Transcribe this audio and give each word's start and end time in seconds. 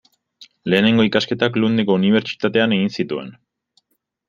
Lehenengo 0.73 1.05
ikasketak 1.07 1.59
Lundeko 1.65 1.99
unibertsitatean 1.99 2.75
egin 2.79 2.93
zituen. 2.99 3.33